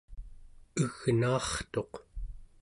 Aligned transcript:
egnaartuq 0.81 1.93